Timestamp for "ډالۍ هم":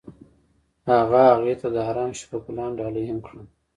2.79-3.19